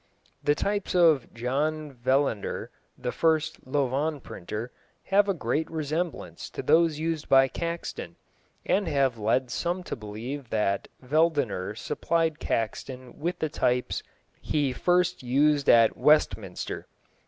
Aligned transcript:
The 0.43 0.55
types 0.55 0.95
of 0.95 1.31
John 1.31 1.91
Veldener, 1.93 2.69
the 2.97 3.11
first 3.11 3.67
Louvain 3.67 4.19
printer, 4.19 4.71
have 5.03 5.29
a 5.29 5.33
great 5.35 5.69
resemblance 5.69 6.49
to 6.49 6.63
those 6.63 6.97
used 6.97 7.29
by 7.29 7.47
Caxton, 7.47 8.15
and 8.65 8.87
have 8.87 9.19
led 9.19 9.51
some 9.51 9.83
to 9.83 9.95
believe 9.95 10.49
that 10.49 10.87
Veldener 11.03 11.75
supplied 11.77 12.39
Caxton 12.39 13.19
with 13.19 13.37
the 13.37 13.49
types 13.49 14.01
he 14.41 14.73
first 14.73 15.21
used 15.21 15.69
at 15.69 15.95
Westminster. 15.95 16.87